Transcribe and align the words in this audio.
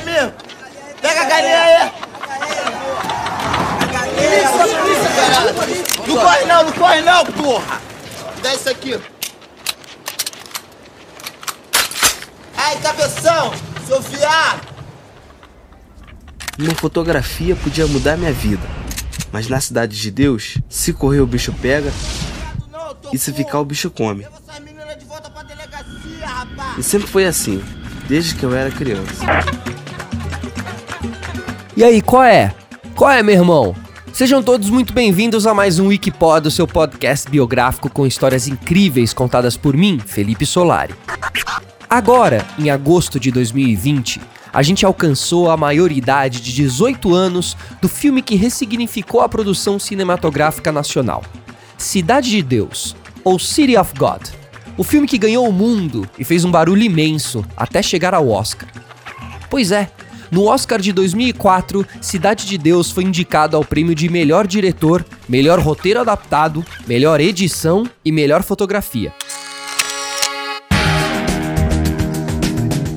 mim. 0.00 0.32
Pega 1.00 1.20
a 1.20 1.24
galinha 1.24 1.62
aí. 1.62 1.92
Polícia, 4.14 4.78
polícia, 4.78 5.10
caralho. 5.14 5.54
Não 6.06 6.16
corre 6.16 6.44
não, 6.44 6.64
não 6.64 6.72
corre 6.72 7.00
não, 7.00 7.26
porra. 7.26 7.80
Dá 8.42 8.54
isso 8.54 8.70
aqui. 8.70 9.00
Ai, 12.56 12.78
cabeção, 12.80 13.52
seu 13.86 14.00
viado. 14.00 14.74
Uma 16.58 16.74
fotografia 16.74 17.56
podia 17.56 17.86
mudar 17.86 18.16
minha 18.16 18.32
vida. 18.32 18.66
Mas 19.32 19.48
na 19.48 19.60
cidade 19.60 20.00
de 20.00 20.10
Deus, 20.10 20.58
se 20.68 20.92
correr 20.92 21.20
o 21.20 21.26
bicho 21.26 21.52
pega 21.60 21.92
e 23.12 23.18
se 23.18 23.32
ficar 23.32 23.58
o 23.58 23.64
bicho 23.64 23.90
come. 23.90 24.26
E 26.78 26.82
sempre 26.82 27.08
foi 27.08 27.26
assim, 27.26 27.62
desde 28.06 28.34
que 28.34 28.44
eu 28.44 28.54
era 28.54 28.70
criança. 28.70 29.24
E 31.76 31.82
aí, 31.82 32.00
qual 32.00 32.22
é? 32.22 32.54
Qual 32.94 33.10
é, 33.10 33.20
meu 33.20 33.34
irmão? 33.34 33.74
Sejam 34.12 34.40
todos 34.40 34.70
muito 34.70 34.92
bem-vindos 34.92 35.44
a 35.44 35.52
mais 35.52 35.80
um 35.80 35.88
Wikipod, 35.88 36.46
o 36.46 36.50
seu 36.50 36.68
podcast 36.68 37.28
biográfico 37.28 37.90
com 37.90 38.06
histórias 38.06 38.46
incríveis 38.46 39.12
contadas 39.12 39.56
por 39.56 39.76
mim, 39.76 39.98
Felipe 39.98 40.46
Solari. 40.46 40.94
Agora, 41.90 42.46
em 42.60 42.70
agosto 42.70 43.18
de 43.18 43.32
2020, 43.32 44.20
a 44.52 44.62
gente 44.62 44.86
alcançou 44.86 45.50
a 45.50 45.56
maioridade 45.56 46.40
de 46.40 46.52
18 46.52 47.12
anos 47.12 47.56
do 47.82 47.88
filme 47.88 48.22
que 48.22 48.36
ressignificou 48.36 49.20
a 49.20 49.28
produção 49.28 49.76
cinematográfica 49.76 50.70
nacional. 50.70 51.24
Cidade 51.76 52.30
de 52.30 52.40
Deus, 52.40 52.94
ou 53.24 53.36
City 53.36 53.76
of 53.76 53.94
God. 53.98 54.28
O 54.76 54.84
filme 54.84 55.08
que 55.08 55.18
ganhou 55.18 55.48
o 55.48 55.52
mundo 55.52 56.08
e 56.16 56.22
fez 56.22 56.44
um 56.44 56.52
barulho 56.52 56.82
imenso 56.82 57.44
até 57.56 57.82
chegar 57.82 58.14
ao 58.14 58.28
Oscar. 58.28 58.68
Pois 59.50 59.72
é, 59.72 59.90
no 60.34 60.46
Oscar 60.48 60.80
de 60.80 60.92
2004, 60.92 61.86
Cidade 62.00 62.44
de 62.44 62.58
Deus 62.58 62.90
foi 62.90 63.04
indicado 63.04 63.56
ao 63.56 63.64
prêmio 63.64 63.94
de 63.94 64.08
melhor 64.08 64.48
diretor, 64.48 65.06
melhor 65.28 65.60
roteiro 65.60 66.00
adaptado, 66.00 66.66
melhor 66.88 67.20
edição 67.20 67.88
e 68.04 68.10
melhor 68.10 68.42
fotografia. 68.42 69.14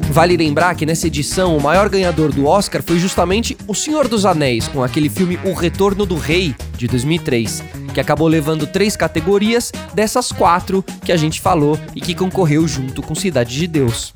Vale 0.09 0.35
lembrar 0.35 0.73
que 0.73 0.83
nessa 0.83 1.05
edição 1.05 1.55
o 1.55 1.61
maior 1.61 1.88
ganhador 1.89 2.33
do 2.33 2.47
Oscar 2.47 2.81
foi 2.81 2.97
justamente 2.97 3.55
O 3.67 3.75
Senhor 3.75 4.08
dos 4.08 4.25
Anéis, 4.25 4.67
com 4.67 4.83
aquele 4.83 5.08
filme 5.08 5.39
O 5.43 5.53
Retorno 5.53 6.08
do 6.08 6.17
Rei, 6.17 6.55
de 6.75 6.88
2003, 6.88 7.63
que 7.93 8.02
acabou 8.02 8.27
levando 8.27 8.65
três 8.65 8.95
categorias 8.95 9.71
dessas 9.93 10.31
quatro 10.31 10.83
que 11.05 11.11
a 11.11 11.17
gente 11.17 11.39
falou 11.39 11.80
e 11.95 12.02
que 12.02 12.15
concorreu 12.15 12.67
junto 12.67 13.03
com 13.03 13.13
Cidade 13.13 13.55
de 13.55 13.67
Deus. 13.67 14.11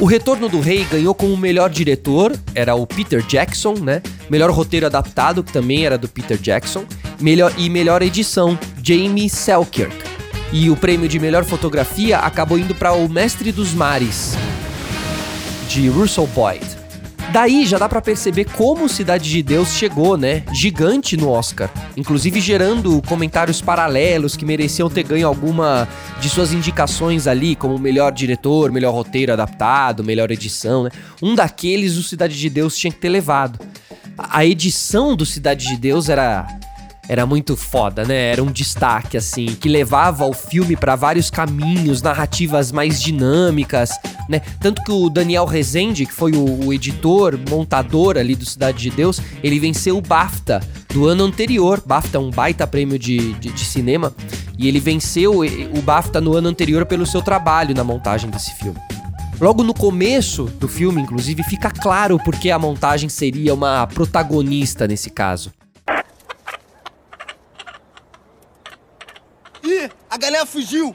O 0.00 0.06
Retorno 0.06 0.48
do 0.48 0.58
Rei 0.58 0.84
ganhou 0.84 1.14
como 1.14 1.36
melhor 1.36 1.70
diretor, 1.70 2.36
era 2.52 2.74
o 2.74 2.84
Peter 2.84 3.22
Jackson, 3.22 3.74
né? 3.74 4.02
Melhor 4.28 4.50
roteiro 4.50 4.86
adaptado, 4.86 5.44
que 5.44 5.52
também 5.52 5.86
era 5.86 5.96
do 5.96 6.08
Peter 6.08 6.36
Jackson, 6.36 6.84
melhor 7.20 7.54
e 7.56 7.70
melhor 7.70 8.02
edição, 8.02 8.58
Jamie 8.82 9.30
Selkirk. 9.30 9.94
E 10.52 10.68
o 10.68 10.76
prêmio 10.76 11.08
de 11.08 11.20
melhor 11.20 11.44
fotografia 11.44 12.18
acabou 12.18 12.58
indo 12.58 12.74
para 12.74 12.92
O 12.92 13.08
Mestre 13.08 13.52
dos 13.52 13.72
Mares, 13.72 14.34
de 15.68 15.88
Russell 15.88 16.26
Boyd. 16.26 16.83
Daí 17.32 17.66
já 17.66 17.78
dá 17.78 17.88
para 17.88 18.00
perceber 18.00 18.44
como 18.44 18.88
Cidade 18.88 19.28
de 19.28 19.42
Deus 19.42 19.70
chegou, 19.74 20.16
né? 20.16 20.44
Gigante 20.52 21.16
no 21.16 21.28
Oscar, 21.28 21.70
inclusive 21.96 22.40
gerando 22.40 23.02
comentários 23.02 23.60
paralelos 23.60 24.36
que 24.36 24.44
mereciam 24.44 24.88
ter 24.88 25.02
ganho 25.02 25.26
alguma 25.26 25.88
de 26.20 26.28
suas 26.28 26.52
indicações 26.52 27.26
ali, 27.26 27.56
como 27.56 27.78
melhor 27.78 28.12
diretor, 28.12 28.70
melhor 28.70 28.94
roteiro 28.94 29.32
adaptado, 29.32 30.04
melhor 30.04 30.30
edição, 30.30 30.84
né? 30.84 30.90
Um 31.20 31.34
daqueles 31.34 31.96
o 31.96 32.02
Cidade 32.02 32.38
de 32.38 32.48
Deus 32.48 32.76
tinha 32.76 32.92
que 32.92 33.00
ter 33.00 33.08
levado. 33.08 33.58
A 34.16 34.44
edição 34.46 35.16
do 35.16 35.26
Cidade 35.26 35.66
de 35.66 35.76
Deus 35.76 36.08
era 36.08 36.46
era 37.08 37.26
muito 37.26 37.56
foda, 37.56 38.04
né? 38.04 38.32
Era 38.32 38.42
um 38.42 38.50
destaque 38.50 39.16
assim 39.16 39.46
que 39.46 39.68
levava 39.68 40.24
o 40.24 40.32
filme 40.32 40.76
para 40.76 40.96
vários 40.96 41.30
caminhos, 41.30 42.02
narrativas 42.02 42.72
mais 42.72 43.00
dinâmicas, 43.00 43.90
né? 44.28 44.40
Tanto 44.60 44.82
que 44.82 44.90
o 44.90 45.10
Daniel 45.10 45.44
Rezende, 45.44 46.06
que 46.06 46.12
foi 46.12 46.32
o, 46.32 46.66
o 46.66 46.72
editor, 46.72 47.38
montador 47.48 48.16
ali 48.16 48.34
do 48.34 48.46
Cidade 48.46 48.78
de 48.78 48.90
Deus, 48.90 49.20
ele 49.42 49.58
venceu 49.58 49.98
o 49.98 50.00
BAFTA 50.02 50.60
do 50.92 51.06
ano 51.06 51.24
anterior. 51.24 51.82
BAFTA 51.84 52.18
é 52.18 52.20
um 52.20 52.30
baita 52.30 52.66
prêmio 52.66 52.98
de, 52.98 53.34
de, 53.34 53.50
de 53.50 53.64
cinema 53.64 54.14
e 54.58 54.68
ele 54.68 54.80
venceu 54.80 55.40
o 55.40 55.82
BAFTA 55.82 56.20
no 56.20 56.34
ano 56.34 56.48
anterior 56.48 56.86
pelo 56.86 57.04
seu 57.04 57.20
trabalho 57.20 57.74
na 57.74 57.84
montagem 57.84 58.30
desse 58.30 58.54
filme. 58.54 58.78
Logo 59.40 59.64
no 59.64 59.74
começo 59.74 60.44
do 60.44 60.68
filme, 60.68 61.02
inclusive, 61.02 61.42
fica 61.42 61.68
claro 61.68 62.18
porque 62.24 62.50
a 62.50 62.58
montagem 62.58 63.08
seria 63.08 63.52
uma 63.52 63.86
protagonista 63.88 64.86
nesse 64.86 65.10
caso. 65.10 65.52
Fugiu. 70.54 70.94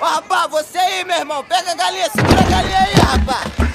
Rapaz, 0.00 0.50
você 0.50 0.78
aí, 0.78 1.04
meu 1.04 1.18
irmão. 1.18 1.44
Pega 1.44 1.72
a 1.72 1.74
galinha, 1.74 2.08
segura 2.08 2.40
a 2.40 2.50
galinha 2.50 2.78
aí, 2.78 2.94
rapaz. 2.94 3.67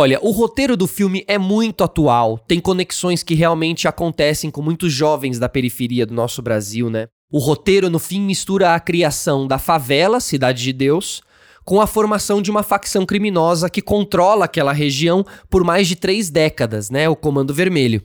Olha, 0.00 0.20
o 0.22 0.30
roteiro 0.30 0.76
do 0.76 0.86
filme 0.86 1.24
é 1.26 1.36
muito 1.38 1.82
atual, 1.82 2.38
tem 2.46 2.60
conexões 2.60 3.24
que 3.24 3.34
realmente 3.34 3.88
acontecem 3.88 4.48
com 4.48 4.62
muitos 4.62 4.92
jovens 4.92 5.40
da 5.40 5.48
periferia 5.48 6.06
do 6.06 6.14
nosso 6.14 6.40
Brasil, 6.40 6.88
né? 6.88 7.08
O 7.28 7.40
roteiro, 7.40 7.90
no 7.90 7.98
fim, 7.98 8.20
mistura 8.20 8.76
a 8.76 8.78
criação 8.78 9.44
da 9.44 9.58
favela, 9.58 10.20
Cidade 10.20 10.62
de 10.62 10.72
Deus, 10.72 11.20
com 11.64 11.80
a 11.80 11.86
formação 11.88 12.40
de 12.40 12.48
uma 12.48 12.62
facção 12.62 13.04
criminosa 13.04 13.68
que 13.68 13.82
controla 13.82 14.44
aquela 14.44 14.72
região 14.72 15.26
por 15.50 15.64
mais 15.64 15.88
de 15.88 15.96
três 15.96 16.30
décadas, 16.30 16.90
né? 16.90 17.08
O 17.08 17.16
Comando 17.16 17.52
Vermelho. 17.52 18.00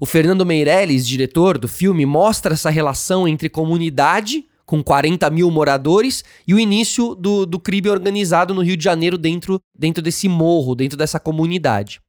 O 0.00 0.06
Fernando 0.06 0.46
Meirelles, 0.46 1.04
diretor 1.04 1.58
do 1.58 1.66
filme, 1.66 2.06
mostra 2.06 2.54
essa 2.54 2.70
relação 2.70 3.26
entre 3.26 3.48
comunidade 3.48 4.44
com 4.70 4.84
40 4.84 5.28
mil 5.30 5.50
moradores, 5.50 6.22
e 6.46 6.54
o 6.54 6.58
início 6.60 7.16
do, 7.16 7.44
do 7.44 7.58
crime 7.58 7.88
organizado 7.88 8.54
no 8.54 8.62
Rio 8.62 8.76
de 8.76 8.84
Janeiro 8.84 9.18
dentro, 9.18 9.60
dentro 9.76 10.00
desse 10.00 10.28
morro, 10.28 10.76
dentro 10.76 10.96
dessa 10.96 11.18
comunidade. 11.18 12.00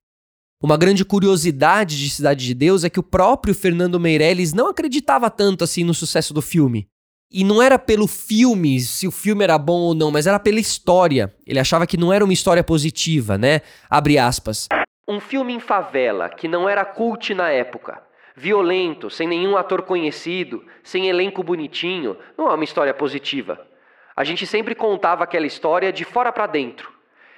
Uma 0.61 0.77
grande 0.77 1.03
curiosidade 1.03 1.97
de 1.97 2.07
Cidade 2.07 2.45
de 2.45 2.53
Deus 2.53 2.83
é 2.83 2.89
que 2.91 2.99
o 2.99 3.03
próprio 3.03 3.55
Fernando 3.55 3.99
Meirelles 3.99 4.53
não 4.53 4.69
acreditava 4.69 5.27
tanto 5.27 5.63
assim 5.63 5.83
no 5.83 5.91
sucesso 5.91 6.35
do 6.35 6.41
filme. 6.41 6.87
E 7.31 7.43
não 7.43 7.63
era 7.63 7.79
pelo 7.79 8.05
filme, 8.05 8.79
se 8.79 9.07
o 9.07 9.11
filme 9.11 9.43
era 9.43 9.57
bom 9.57 9.79
ou 9.79 9.95
não, 9.95 10.11
mas 10.11 10.27
era 10.27 10.39
pela 10.39 10.59
história. 10.59 11.33
Ele 11.47 11.57
achava 11.57 11.87
que 11.87 11.97
não 11.97 12.13
era 12.13 12.23
uma 12.23 12.31
história 12.31 12.63
positiva, 12.63 13.39
né? 13.39 13.61
Abre 13.89 14.19
aspas. 14.19 14.67
Um 15.07 15.19
filme 15.19 15.51
em 15.51 15.59
favela 15.59 16.29
que 16.29 16.47
não 16.47 16.69
era 16.69 16.85
cult 16.85 17.33
na 17.33 17.49
época 17.49 18.10
violento, 18.35 19.09
sem 19.09 19.27
nenhum 19.27 19.57
ator 19.57 19.81
conhecido, 19.83 20.63
sem 20.83 21.07
elenco 21.07 21.43
bonitinho, 21.43 22.17
não 22.37 22.49
é 22.49 22.53
uma 22.53 22.63
história 22.63 22.93
positiva. 22.93 23.67
A 24.15 24.23
gente 24.23 24.45
sempre 24.45 24.75
contava 24.75 25.23
aquela 25.23 25.45
história 25.45 25.91
de 25.91 26.03
fora 26.03 26.31
para 26.31 26.47
dentro. 26.47 26.91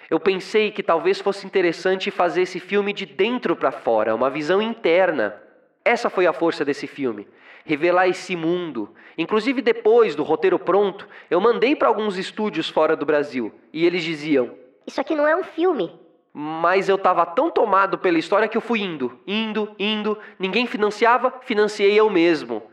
Eu 0.09 0.19
pensei 0.19 0.71
que 0.71 0.83
talvez 0.83 1.19
fosse 1.19 1.45
interessante 1.45 2.11
fazer 2.11 2.43
esse 2.43 2.59
filme 2.59 2.93
de 2.93 3.05
dentro 3.05 3.55
para 3.55 3.71
fora, 3.71 4.13
uma 4.13 4.29
visão 4.29 4.61
interna. 4.61 5.41
Essa 5.83 6.09
foi 6.09 6.27
a 6.27 6.33
força 6.33 6.63
desse 6.63 6.87
filme, 6.87 7.27
revelar 7.65 8.07
esse 8.07 8.35
mundo. 8.35 8.93
Inclusive 9.17 9.61
depois 9.61 10.15
do 10.15 10.23
roteiro 10.23 10.59
pronto, 10.59 11.07
eu 11.29 11.39
mandei 11.39 11.75
para 11.75 11.87
alguns 11.87 12.17
estúdios 12.17 12.69
fora 12.69 12.95
do 12.95 13.05
Brasil 13.05 13.53
e 13.71 13.85
eles 13.85 14.03
diziam: 14.03 14.51
Isso 14.85 14.99
aqui 14.99 15.15
não 15.15 15.27
é 15.27 15.35
um 15.35 15.43
filme, 15.43 15.91
mas 16.33 16.89
eu 16.89 16.97
tava 16.97 17.25
tão 17.25 17.51
tomado 17.51 17.97
pela 17.97 18.17
história 18.17 18.47
que 18.47 18.57
eu 18.57 18.61
fui 18.61 18.81
indo, 18.81 19.19
indo, 19.27 19.69
indo. 19.77 20.17
Ninguém 20.39 20.65
financiava, 20.65 21.31
financiei 21.45 21.93
eu 21.93 22.09
mesmo. 22.09 22.63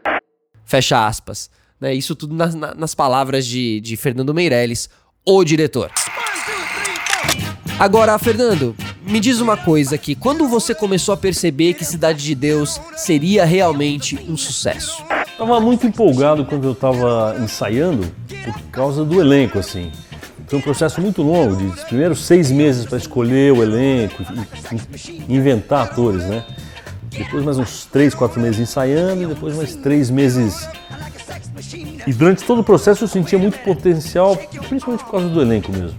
Fecha 0.64 1.06
aspas. 1.06 1.50
Né, 1.78 1.94
isso 1.94 2.14
tudo 2.14 2.34
nas, 2.34 2.54
nas 2.54 2.94
palavras 2.94 3.46
de, 3.46 3.80
de 3.80 3.96
Fernando 3.96 4.34
Meirelles, 4.34 4.88
o 5.26 5.42
diretor. 5.44 5.90
Agora, 7.78 8.18
Fernando, 8.18 8.76
me 9.02 9.18
diz 9.18 9.40
uma 9.40 9.56
coisa 9.56 9.94
aqui. 9.94 10.14
Quando 10.14 10.46
você 10.46 10.74
começou 10.74 11.14
a 11.14 11.16
perceber 11.16 11.72
que 11.72 11.84
Cidade 11.84 12.22
de 12.22 12.34
Deus 12.34 12.78
seria 12.96 13.46
realmente 13.46 14.16
um 14.28 14.36
sucesso? 14.36 15.02
Tava 15.38 15.58
muito 15.58 15.86
empolgado 15.86 16.44
quando 16.44 16.68
eu 16.68 16.74
tava 16.74 17.36
ensaiando 17.42 18.06
por 18.44 18.60
causa 18.70 19.02
do 19.02 19.18
elenco, 19.18 19.58
assim. 19.58 19.90
Foi 20.50 20.58
um 20.58 20.62
processo 20.62 21.00
muito 21.00 21.22
longo, 21.22 21.54
de 21.54 21.84
primeiros 21.86 22.26
seis 22.26 22.50
meses 22.50 22.84
para 22.84 22.98
escolher 22.98 23.52
o 23.52 23.62
elenco, 23.62 24.20
inventar 25.28 25.84
atores, 25.84 26.24
né? 26.24 26.44
Depois 27.08 27.44
mais 27.44 27.56
uns 27.56 27.84
três, 27.84 28.16
quatro 28.16 28.40
meses 28.40 28.58
ensaiando 28.58 29.22
e 29.22 29.26
depois 29.26 29.54
mais 29.54 29.76
três 29.76 30.10
meses 30.10 30.68
E 32.04 32.12
durante 32.12 32.42
todo 32.42 32.62
o 32.62 32.64
processo 32.64 33.04
eu 33.04 33.08
sentia 33.08 33.38
muito 33.38 33.60
potencial, 33.60 34.36
principalmente 34.68 35.04
por 35.04 35.12
causa 35.12 35.28
do 35.28 35.40
elenco 35.40 35.70
mesmo. 35.70 35.96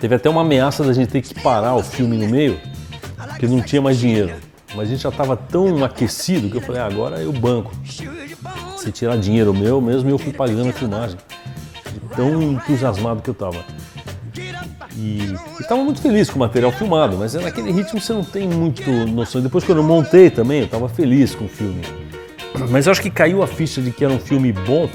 Teve 0.00 0.16
até 0.16 0.28
uma 0.28 0.40
ameaça 0.40 0.82
da 0.82 0.92
gente 0.92 1.10
ter 1.10 1.22
que 1.22 1.32
parar 1.40 1.76
o 1.76 1.82
filme 1.84 2.16
no 2.16 2.28
meio, 2.28 2.60
porque 3.16 3.46
não 3.46 3.62
tinha 3.62 3.80
mais 3.80 3.98
dinheiro. 3.98 4.34
Mas 4.74 4.88
a 4.88 4.90
gente 4.90 5.02
já 5.02 5.10
estava 5.10 5.36
tão 5.36 5.84
aquecido 5.84 6.50
que 6.50 6.56
eu 6.56 6.60
falei, 6.60 6.80
ah, 6.80 6.86
agora 6.86 7.20
eu 7.20 7.32
banco. 7.32 7.72
Se 8.78 8.90
tirar 8.90 9.16
dinheiro 9.16 9.54
meu 9.54 9.80
mesmo, 9.80 10.10
eu 10.10 10.18
fui 10.18 10.32
pagando 10.32 10.70
a 10.70 10.72
filmagem. 10.72 11.16
Tão 12.18 12.42
entusiasmado 12.42 13.22
que 13.22 13.30
eu 13.30 13.32
estava. 13.32 13.64
E 14.96 15.36
estava 15.60 15.84
muito 15.84 16.02
feliz 16.02 16.28
com 16.28 16.34
o 16.34 16.40
material 16.40 16.72
filmado, 16.72 17.16
mas 17.16 17.34
naquele 17.34 17.70
ritmo 17.70 18.00
você 18.00 18.12
não 18.12 18.24
tem 18.24 18.48
muito 18.48 18.90
noção. 18.90 19.40
Depois 19.40 19.62
quando 19.62 19.78
eu 19.78 19.84
montei 19.84 20.28
também, 20.28 20.58
eu 20.58 20.64
estava 20.64 20.88
feliz 20.88 21.36
com 21.36 21.44
o 21.44 21.48
filme. 21.48 21.80
Mas 22.70 22.88
acho 22.88 23.00
que 23.00 23.08
caiu 23.08 23.40
a 23.40 23.46
ficha 23.46 23.80
de 23.80 23.92
que 23.92 24.04
era 24.04 24.12
um 24.12 24.18
filme 24.18 24.52
bom. 24.52 24.90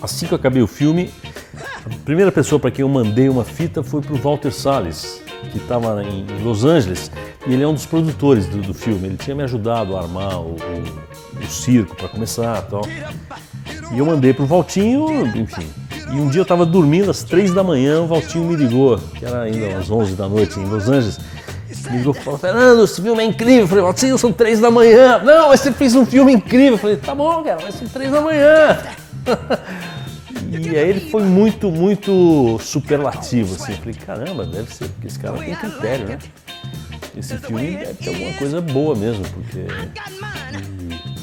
Assim 0.00 0.26
que 0.26 0.32
eu 0.32 0.36
acabei 0.36 0.62
o 0.62 0.66
filme, 0.66 1.10
a 1.84 1.90
primeira 2.06 2.32
pessoa 2.32 2.58
para 2.58 2.70
quem 2.70 2.82
eu 2.82 2.88
mandei 2.88 3.28
uma 3.28 3.44
fita 3.44 3.82
foi 3.82 4.00
para 4.00 4.14
o 4.14 4.16
Walter 4.16 4.50
Salles, 4.50 5.22
que 5.52 5.58
estava 5.58 6.02
em 6.02 6.24
Los 6.42 6.64
Angeles, 6.64 7.10
e 7.46 7.52
ele 7.52 7.62
é 7.62 7.68
um 7.68 7.74
dos 7.74 7.84
produtores 7.84 8.46
do, 8.46 8.62
do 8.62 8.72
filme. 8.72 9.08
Ele 9.08 9.18
tinha 9.18 9.36
me 9.36 9.42
ajudado 9.42 9.94
a 9.94 10.00
armar 10.00 10.40
o, 10.40 10.52
o, 10.52 11.44
o 11.44 11.46
circo 11.46 11.94
para 11.94 12.08
começar 12.08 12.62
tal. 12.62 12.80
E 13.92 13.98
eu 13.98 14.06
mandei 14.06 14.32
para 14.32 14.44
o 14.44 14.46
Valtinho, 14.46 15.26
enfim. 15.36 15.68
E 16.10 16.20
um 16.20 16.28
dia 16.28 16.40
eu 16.40 16.42
estava 16.42 16.64
dormindo 16.64 17.10
às 17.10 17.22
três 17.22 17.52
da 17.52 17.62
manhã, 17.62 18.00
o 18.00 18.06
Valtinho 18.06 18.44
me 18.44 18.56
ligou, 18.56 18.98
que 19.14 19.24
era 19.24 19.42
ainda 19.42 19.78
às 19.78 19.90
onze 19.90 20.14
da 20.14 20.28
noite 20.28 20.58
em 20.58 20.64
Los 20.64 20.88
Angeles. 20.88 21.18
Me 21.90 21.98
ligou 21.98 22.14
e 22.14 22.20
falou: 22.20 22.38
Fernando, 22.38 22.84
esse 22.84 23.00
filme 23.00 23.22
é 23.22 23.26
incrível. 23.26 23.62
Eu 23.62 23.68
falei: 23.68 23.84
Valtinho, 23.84 24.18
são 24.18 24.32
três 24.32 24.60
da 24.60 24.70
manhã. 24.70 25.18
Não, 25.22 25.48
mas 25.48 25.60
você 25.60 25.72
fez 25.72 25.94
um 25.94 26.06
filme 26.06 26.32
incrível. 26.32 26.72
Eu 26.72 26.78
falei: 26.78 26.96
tá 26.96 27.14
bom, 27.14 27.42
cara, 27.42 27.58
mas 27.62 27.74
são 27.74 27.88
três 27.88 28.10
da 28.10 28.20
manhã. 28.20 28.78
E 30.50 30.76
aí 30.76 30.88
ele 30.88 31.10
foi 31.10 31.22
muito, 31.22 31.70
muito 31.70 32.58
superlativo, 32.60 33.54
assim. 33.54 33.72
Eu 33.72 33.78
falei, 33.78 33.94
caramba, 33.94 34.46
deve 34.46 34.74
ser, 34.74 34.88
porque 34.88 35.06
esse 35.06 35.18
cara 35.18 35.36
tem 35.36 35.54
critério, 35.54 36.08
né? 36.08 36.18
Esse 37.16 37.36
filme 37.38 37.76
deve 37.76 37.94
ter 37.94 38.08
alguma 38.08 38.32
coisa 38.34 38.60
boa 38.60 38.94
mesmo, 38.94 39.24
porque. 39.28 39.66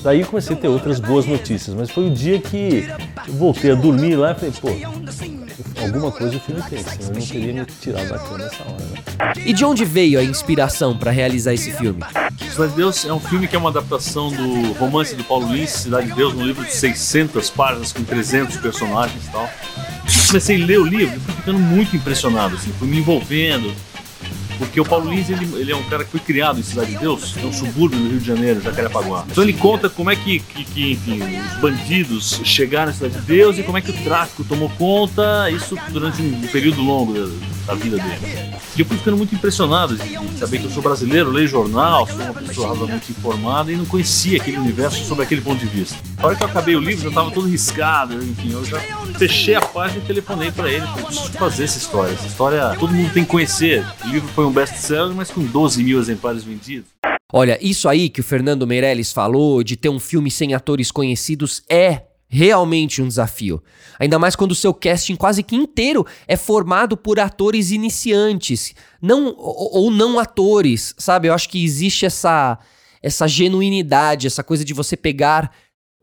Daí 0.06 0.22
eu 0.22 0.28
comecei 0.28 0.56
a 0.56 0.60
ter 0.60 0.68
outras 0.68 1.00
boas 1.00 1.26
notícias, 1.26 1.76
mas 1.76 1.90
foi 1.90 2.06
o 2.06 2.12
dia 2.12 2.40
que 2.40 2.88
eu 3.28 3.34
voltei 3.34 3.72
a 3.72 3.74
dormir 3.74 4.16
lá 4.16 4.34
e 4.34 4.36
falei, 4.36 4.54
pô, 4.62 5.82
alguma 5.82 6.12
coisa 6.12 6.38
o 6.38 6.40
filme 6.40 6.62
tem, 6.70 6.78
senão 6.78 7.08
eu 7.08 7.20
não 7.20 7.26
teria 7.26 7.54
me 7.54 7.66
tirado 7.66 8.10
da 8.10 8.20
cama 8.20 8.38
nessa 8.38 8.64
hora, 8.66 8.86
né? 8.86 9.34
E 9.44 9.52
de 9.52 9.66
onde 9.66 9.84
veio 9.84 10.20
a 10.20 10.24
inspiração 10.24 10.96
para 10.96 11.10
realizar 11.10 11.56
esse 11.56 11.72
filme? 11.72 12.04
Cidade 12.52 12.70
de 12.70 12.78
Deus 12.78 13.04
é 13.04 13.14
um 13.14 13.20
filme 13.20 13.48
que 13.48 13.56
é 13.56 13.58
uma 13.58 13.72
adaptação 13.72 14.30
do 14.30 14.74
romance 14.74 15.16
do 15.16 15.24
Paulo 15.24 15.52
Lins, 15.52 15.72
Cidade 15.72 16.06
de 16.06 16.14
Deus, 16.14 16.36
um 16.36 16.46
livro 16.46 16.64
de 16.64 16.72
600 16.72 17.50
páginas 17.50 17.92
com 17.92 18.04
300 18.04 18.58
personagens 18.58 19.26
e 19.26 19.32
tal. 19.32 19.50
Comecei 20.28 20.62
a 20.62 20.66
ler 20.68 20.80
o 20.82 20.86
livro 20.86 21.18
e 21.18 21.20
fui 21.20 21.34
ficando 21.34 21.58
muito 21.58 21.96
impressionado, 21.96 22.58
assim, 22.58 22.72
fui 22.78 22.88
me 22.88 23.00
envolvendo, 23.00 23.74
porque 24.58 24.80
o 24.80 24.86
Paulo 24.86 25.12
Lins, 25.12 25.30
ele, 25.30 25.46
ele, 25.56 25.72
é 25.72 25.76
um 25.76 25.84
cara 25.84 26.04
que 26.04 26.12
foi 26.12 26.20
criado 26.20 26.60
em 26.60 26.64
Cidade 26.64 26.92
de 26.92 26.98
Deus, 26.98 27.36
é 27.38 27.46
um 27.46 27.54
subúrbio 27.54 28.00
do 28.00 28.10
Rio 28.10 28.20
de 28.20 28.26
Janeiro, 28.26 28.62
Jacarepaguá. 28.62 29.26
Então 29.30 29.44
ele 29.44 29.54
conta 29.54 29.90
como 29.90 30.10
é 30.10 30.16
que, 30.16 30.40
que, 30.40 30.64
que 30.64 30.92
enfim, 30.94 31.20
os 31.22 31.60
bandidos 31.60 32.42
chegaram 32.44 32.88
na 32.88 32.94
Cidade 32.94 33.16
de 33.16 33.22
Deus 33.22 33.58
e 33.58 33.64
como 33.64 33.78
é 33.78 33.82
que 33.82 33.92
o 33.92 33.94
tráfico 34.04 34.44
tomou 34.44 34.70
conta, 34.78 35.50
isso 35.52 35.78
durante 35.90 36.22
um 36.22 36.42
período 36.48 36.82
longo 36.82 37.14
da, 37.66 37.74
da 37.74 37.76
vida 37.76 37.98
dele. 37.98 38.56
E 38.76 38.80
eu 38.80 38.86
fui 38.86 38.98
ficando 38.98 39.18
muito 39.18 39.34
impressionado 39.34 39.96
de 39.96 40.38
saber 40.38 40.60
que 40.60 40.66
eu 40.66 40.70
sou 40.70 40.84
brasileiro, 40.84 41.32
leio 41.32 41.48
jornal, 41.48 42.08
sou 42.08 42.16
uma 42.18 42.34
pessoa 42.34 42.68
razoavelmente 42.70 43.12
informada 43.12 43.72
e 43.72 43.76
não 43.76 43.86
conhecia 43.86 44.38
aquele 44.38 44.58
universo 44.58 45.04
sob 45.06 45.22
aquele 45.22 45.42
ponto 45.42 45.60
de 45.60 45.68
vista. 45.68 45.98
A 46.18 46.28
hora 46.28 46.36
que 46.36 46.44
eu 46.44 46.48
acabei 46.48 46.76
o 46.76 46.80
livro, 46.80 47.04
já 47.04 47.10
estava 47.10 47.32
todo 47.32 47.48
riscado, 47.48 48.24
enfim, 48.24 48.52
eu 48.52 48.64
já 48.66 48.80
fechei 49.18 49.56
a 49.56 49.62
página 49.62 50.04
e 50.04 50.08
telefonei 50.08 50.52
para 50.52 50.72
ele, 50.72 50.86
falei, 50.86 51.06
preciso 51.06 51.32
fazer 51.34 51.64
essa 51.64 51.78
história. 51.78 52.14
Essa 52.14 52.28
história 52.28 52.76
todo 52.80 52.94
mundo 52.94 53.12
tem 53.14 53.24
que 53.24 53.30
conhecer. 53.30 53.86
O 54.04 54.08
livro 54.08 54.28
foi 54.30 54.46
um 54.46 54.52
best-seller, 54.52 55.16
mas 55.16 55.32
com 55.32 55.44
12 55.44 55.84
mil 55.84 56.00
exemplares 56.00 56.44
vendidos. 56.44 56.90
Olha, 57.32 57.58
isso 57.62 57.90
aí 57.90 58.10
que 58.10 58.22
o 58.22 58.24
Fernando 58.24 58.68
Meirelles 58.68 59.12
falou, 59.12 59.64
de 59.64 59.76
ter 59.76 59.90
um 59.90 60.00
filme 60.00 60.30
sem 60.30 60.54
atores 60.54 60.92
conhecidos, 60.92 61.64
é 61.70 62.04
realmente 62.28 63.02
um 63.02 63.08
desafio. 63.08 63.62
Ainda 64.00 64.20
mais 64.20 64.36
quando 64.36 64.52
o 64.52 64.56
seu 64.56 64.74
casting 64.74 65.16
quase 65.16 65.44
que 65.44 65.56
inteiro 65.56 66.06
é 66.28 66.36
formado 66.36 66.98
por 66.98 67.20
atores 67.20 67.72
iniciantes, 67.72 68.74
não 69.02 69.28
ou, 69.38 69.84
ou 69.84 69.92
não 69.92 70.20
atores, 70.20 70.94
sabe? 70.98 71.28
Eu 71.28 71.34
acho 71.34 71.50
que 71.50 71.64
existe 71.64 72.06
essa 72.06 72.60
essa 73.02 73.28
genuinidade, 73.28 74.26
essa 74.26 74.44
coisa 74.44 74.66
de 74.66 74.74
você 74.74 74.98
pegar 74.98 75.52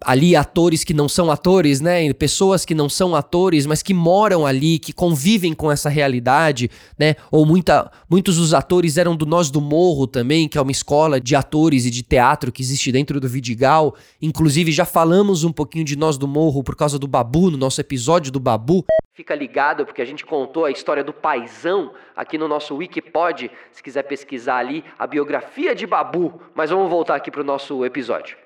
ali 0.04 0.36
atores 0.36 0.84
que 0.84 0.94
não 0.94 1.08
são 1.08 1.30
atores, 1.30 1.80
né? 1.80 2.12
Pessoas 2.12 2.64
que 2.64 2.74
não 2.74 2.88
são 2.88 3.14
atores, 3.14 3.66
mas 3.66 3.82
que 3.82 3.94
moram 3.94 4.46
ali, 4.46 4.78
que 4.78 4.92
convivem 4.92 5.54
com 5.54 5.70
essa 5.70 5.88
realidade, 5.88 6.70
né? 6.98 7.16
Ou 7.30 7.44
muita, 7.44 7.90
muitos 8.08 8.36
dos 8.36 8.54
atores 8.54 8.96
eram 8.96 9.16
do 9.16 9.26
Nós 9.26 9.50
do 9.50 9.60
Morro 9.60 10.06
também, 10.06 10.48
que 10.48 10.58
é 10.58 10.60
uma 10.60 10.72
escola 10.72 11.20
de 11.20 11.34
atores 11.34 11.86
e 11.86 11.90
de 11.90 12.02
teatro 12.02 12.52
que 12.52 12.62
existe 12.62 12.92
dentro 12.92 13.20
do 13.20 13.28
Vidigal. 13.28 13.94
Inclusive 14.20 14.72
já 14.72 14.84
falamos 14.84 15.44
um 15.44 15.52
pouquinho 15.52 15.84
de 15.84 15.96
Nós 15.96 16.18
do 16.18 16.28
Morro 16.28 16.62
por 16.62 16.76
causa 16.76 16.98
do 16.98 17.06
Babu, 17.06 17.50
no 17.50 17.56
nosso 17.56 17.80
episódio 17.80 18.30
do 18.30 18.40
Babu. 18.40 18.84
Fica 19.14 19.34
ligado 19.34 19.84
porque 19.84 20.00
a 20.00 20.06
gente 20.06 20.24
contou 20.24 20.64
a 20.64 20.70
história 20.70 21.04
do 21.04 21.12
paizão 21.12 21.92
aqui 22.16 22.38
no 22.38 22.48
nosso 22.48 22.74
Wikipod, 22.74 23.50
se 23.70 23.82
quiser 23.82 24.04
pesquisar 24.04 24.56
ali 24.56 24.82
a 24.98 25.06
biografia 25.06 25.74
de 25.74 25.86
Babu. 25.86 26.40
Mas 26.54 26.70
vamos 26.70 26.88
voltar 26.88 27.16
aqui 27.16 27.30
para 27.30 27.42
o 27.42 27.44
nosso 27.44 27.84
episódio. 27.84 28.38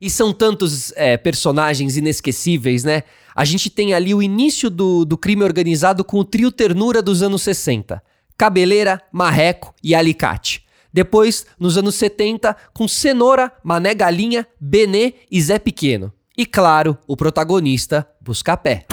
E 0.00 0.08
são 0.08 0.32
tantos 0.32 0.92
é, 0.92 1.16
personagens 1.16 1.96
inesquecíveis, 1.96 2.84
né? 2.84 3.02
A 3.34 3.44
gente 3.44 3.68
tem 3.68 3.94
ali 3.94 4.14
o 4.14 4.22
início 4.22 4.70
do, 4.70 5.04
do 5.04 5.18
crime 5.18 5.42
organizado 5.42 6.04
com 6.04 6.18
o 6.18 6.24
trio 6.24 6.52
ternura 6.52 7.02
dos 7.02 7.20
anos 7.20 7.42
60. 7.42 8.00
Cabeleira, 8.38 9.02
Marreco 9.10 9.74
e 9.82 9.92
Alicate. 9.92 10.64
Depois, 10.92 11.46
nos 11.58 11.76
anos 11.76 11.96
70, 11.96 12.56
com 12.72 12.86
Cenoura, 12.86 13.50
Mané 13.64 13.92
Galinha, 13.92 14.46
Benê 14.60 15.14
e 15.28 15.42
Zé 15.42 15.58
Pequeno. 15.58 16.12
E 16.38 16.46
claro, 16.46 16.96
o 17.08 17.16
protagonista, 17.16 18.08
Buscapé. 18.20 18.86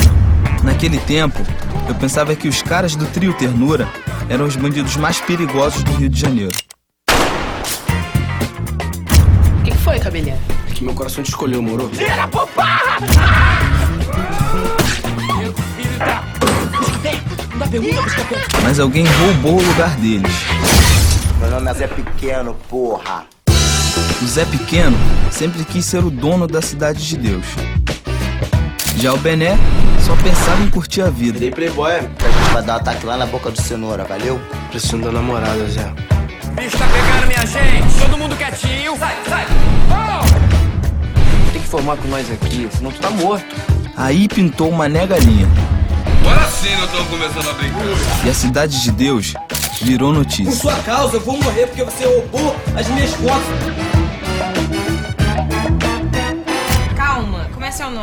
Naquele 0.69 0.99
tempo, 0.99 1.39
eu 1.87 1.95
pensava 1.95 2.35
que 2.35 2.47
os 2.47 2.61
caras 2.61 2.95
do 2.95 3.07
trio 3.07 3.33
Ternura 3.33 3.89
eram 4.29 4.45
os 4.45 4.55
bandidos 4.55 4.95
mais 4.97 5.19
perigosos 5.19 5.81
do 5.81 5.91
Rio 5.93 6.07
de 6.07 6.21
Janeiro. 6.21 6.51
O 9.57 9.63
que, 9.63 9.71
que 9.71 9.77
foi, 9.77 9.99
Cabeleira? 9.99 10.37
que 10.75 10.83
meu 10.83 10.93
coração 10.93 11.23
te 11.23 11.29
escolheu, 11.29 11.59
moro? 11.59 11.87
Vira 11.87 12.27
pro 12.27 12.47
barra! 12.55 12.99
Mas 18.63 18.79
alguém 18.79 19.05
roubou 19.05 19.59
o 19.59 19.67
lugar 19.67 19.89
deles. 19.97 20.31
Meu 21.39 21.49
nome 21.49 21.71
é 21.71 21.73
Zé 21.73 21.87
Pequeno, 21.87 22.55
porra. 22.69 23.25
O 24.21 24.25
Zé 24.27 24.45
Pequeno 24.45 24.97
sempre 25.31 25.65
quis 25.65 25.83
ser 25.83 26.05
o 26.05 26.11
dono 26.11 26.45
da 26.45 26.61
cidade 26.61 27.05
de 27.07 27.17
Deus. 27.17 27.45
Já 28.97 29.13
o 29.13 29.17
Bené 29.17 29.57
só 30.05 30.15
pensava 30.17 30.61
em 30.63 30.69
curtir 30.69 31.01
a 31.01 31.09
vida. 31.09 31.39
Dei 31.39 31.51
playboy, 31.51 31.91
que 32.17 32.25
a 32.25 32.29
gente 32.29 32.49
vai 32.51 32.63
dar 32.63 32.73
um 32.73 32.77
ataque 32.77 33.05
lá 33.05 33.17
na 33.17 33.25
boca 33.25 33.49
do 33.49 33.61
cenoura, 33.61 34.03
valeu? 34.03 34.39
Preciso 34.69 34.97
da 34.97 35.11
namorada, 35.11 35.65
Zé. 35.67 35.91
Bicho 36.55 36.77
tá 36.77 36.85
pegando 36.87 37.27
minha 37.27 37.45
gente! 37.45 37.99
Todo 37.99 38.17
mundo 38.17 38.35
quietinho! 38.35 38.97
Sai, 38.97 39.15
sai! 39.29 39.45
Oh! 39.89 41.51
Tem 41.53 41.61
que 41.61 41.67
formar 41.67 41.95
com 41.97 42.07
nós 42.07 42.29
aqui, 42.31 42.67
senão 42.75 42.91
tu 42.91 42.99
tá 42.99 43.09
morto. 43.09 43.55
Aí 43.95 44.27
pintou 44.27 44.69
uma 44.69 44.89
negalinha. 44.89 45.47
Agora 46.21 46.45
sim 46.49 46.73
eu 46.73 46.87
tô 46.87 47.03
começando 47.05 47.49
a 47.49 47.53
brincar. 47.53 47.79
E 48.25 48.29
a 48.29 48.33
cidade 48.33 48.81
de 48.81 48.91
Deus 48.91 49.33
virou 49.81 50.11
notícia. 50.11 50.45
Por 50.45 50.55
sua 50.55 50.75
causa 50.83 51.15
eu 51.17 51.21
vou 51.21 51.41
morrer 51.41 51.67
porque 51.67 51.83
você 51.83 52.05
roubou 52.05 52.55
as 52.75 52.87
minhas 52.87 53.11
contas. 53.15 53.98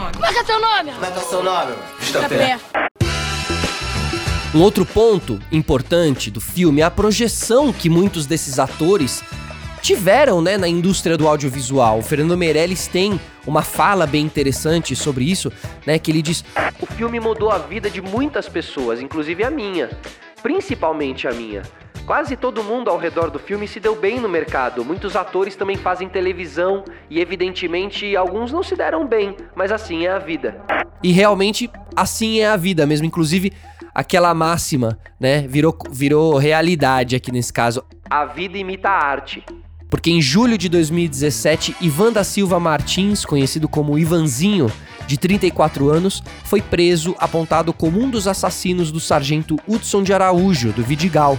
Nome? 0.07 0.13
Como 0.13 0.27
é 0.27 0.33
que 0.33 0.39
é 0.39 0.45
seu 0.45 0.61
nome? 0.61 0.93
Como 0.93 1.05
é 1.05 1.11
que 1.11 1.19
é 1.19 1.23
seu 1.23 1.43
nome? 1.43 1.75
Está 2.01 2.29
pé. 2.29 2.59
Um 4.55 4.63
outro 4.63 4.87
ponto 4.87 5.41
importante 5.53 6.31
do 6.31 6.41
filme 6.41 6.81
é 6.81 6.85
a 6.85 6.91
projeção 6.91 7.73
que 7.73 7.91
muitos 7.91 8.27
desses 8.27 8.59
atores 8.59 9.23
tiveram 9.83 10.41
né, 10.41 10.57
na 10.57 10.67
indústria 10.67 11.17
do 11.17 11.29
audiovisual. 11.29 11.99
O 11.99 12.03
Fernando 12.03 12.37
Meirelles 12.37 12.87
tem 12.87 13.21
uma 13.47 13.63
fala 13.63 14.07
bem 14.07 14.25
interessante 14.25 14.97
sobre 14.97 15.31
isso, 15.31 15.53
né? 15.85 15.99
Que 15.99 16.11
ele 16.11 16.23
diz: 16.23 16.45
O 16.81 16.87
filme 16.87 17.21
mudou 17.21 17.51
a 17.51 17.59
vida 17.59 17.91
de 17.91 18.01
muitas 18.01 18.49
pessoas, 18.49 19.01
inclusive 19.01 19.45
a 19.45 19.51
minha, 19.51 19.91
principalmente 20.43 21.29
a 21.29 21.33
minha. 21.33 21.63
Quase 22.07 22.37
todo 22.37 22.63
mundo 22.63 22.89
ao 22.89 22.97
redor 22.97 23.33
do 23.33 23.39
filme 23.39 23.67
se 23.67 23.81
deu 23.81 23.97
bem 23.97 24.21
no 24.21 24.29
mercado. 24.29 24.85
Muitos 24.85 25.17
atores 25.17 25.57
também 25.57 25.77
fazem 25.77 26.09
televisão 26.09 26.85
e, 27.11 27.19
evidentemente, 27.21 28.15
alguns 28.15 28.53
não 28.53 28.63
se 28.63 28.77
deram 28.77 29.05
bem, 29.05 29.37
mas 29.57 29.73
assim 29.73 30.07
é 30.07 30.13
a 30.13 30.19
vida. 30.21 30.63
E 31.03 31.11
realmente, 31.11 31.69
assim 31.97 32.39
é 32.39 32.47
a 32.47 32.57
vida 32.57 32.87
mesmo. 32.87 33.09
Inclusive, 33.09 33.53
aquela 33.93 34.33
máxima, 34.33 34.97
né, 35.19 35.49
virou, 35.49 35.77
virou 35.91 36.37
realidade 36.37 37.17
aqui 37.17 37.33
nesse 37.33 37.53
caso. 37.53 37.83
A 38.09 38.25
vida 38.25 38.57
imita 38.57 38.89
a 38.89 39.05
arte. 39.05 39.45
Porque 39.91 40.11
em 40.11 40.23
julho 40.23 40.57
de 40.57 40.69
2017, 40.69 41.75
Ivan 41.81 42.13
da 42.13 42.23
Silva 42.23 42.61
Martins, 42.61 43.25
conhecido 43.25 43.69
como 43.69 43.99
Ivanzinho, 43.99 44.71
de 45.09 45.17
34 45.17 45.89
anos, 45.89 46.23
foi 46.45 46.61
preso 46.61 47.17
apontado 47.19 47.73
como 47.73 48.01
um 48.01 48.11
dos 48.11 48.29
assassinos 48.29 48.93
do 48.93 49.01
sargento 49.01 49.57
Hudson 49.67 50.05
de 50.05 50.13
Araújo, 50.13 50.73
do 50.73 50.83
Vidigal. 50.83 51.39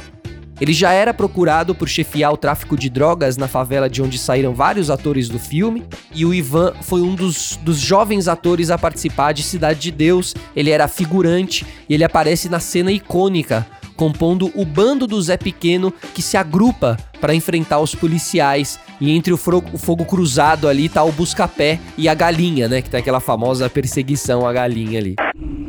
Ele 0.60 0.74
já 0.74 0.92
era 0.92 1.14
procurado 1.14 1.76
por 1.76 1.88
chefiar 1.88 2.32
o 2.32 2.38
tráfico 2.38 2.76
de 2.76 2.90
drogas 2.90 3.38
na 3.38 3.48
favela 3.48 3.90
de 3.90 4.02
onde 4.02 4.18
saíram 4.18 4.54
vários 4.54 4.90
atores 4.90 5.30
do 5.30 5.38
filme, 5.38 5.84
e 6.14 6.26
o 6.26 6.34
Ivan 6.34 6.74
foi 6.82 7.02
um 7.02 7.14
dos, 7.16 7.58
dos 7.62 7.78
jovens 7.78 8.28
atores 8.28 8.70
a 8.70 8.78
participar 8.78 9.34
de 9.34 9.44
Cidade 9.44 9.80
de 9.80 9.92
Deus. 9.92 10.34
Ele 10.56 10.72
era 10.72 10.88
figurante 10.88 11.66
e 11.88 11.94
ele 11.94 12.04
aparece 12.04 12.50
na 12.50 12.60
cena 12.60 12.92
icônica, 12.92 13.66
compondo 13.96 14.52
o 14.56 14.66
bando 14.66 15.08
do 15.08 15.22
Zé 15.22 15.38
Pequeno 15.38 15.94
que 16.14 16.22
se 16.22 16.38
agrupa 16.38 16.98
para 17.20 17.34
enfrentar 17.34 17.80
os 17.80 17.94
policiais. 17.94 18.80
E 19.00 19.12
entre 19.12 19.34
o, 19.34 19.40
o 19.74 19.78
fogo 19.78 20.06
cruzado 20.06 20.68
ali 20.68 20.90
tá 20.90 21.04
o 21.04 21.12
busca-pé 21.12 21.80
e 21.98 22.10
a 22.10 22.14
galinha, 22.14 22.68
né? 22.68 22.82
Que 22.82 22.90
tem 22.90 23.00
aquela 23.00 23.20
famosa 23.20 23.70
perseguição 23.70 24.48
à 24.48 24.54
galinha 24.54 25.00
ali. 25.00 25.16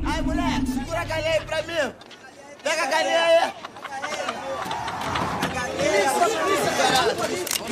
Ai, 0.04 0.22
moleque, 0.22 0.66
segura 0.66 1.00
a 1.00 1.04
galinha 1.04 1.32
aí 1.32 1.40
pra 1.40 1.62
mim. 1.62 1.92
Pega 2.62 2.82
a 2.82 2.86
galinha 2.86 3.18
aí. 3.18 3.57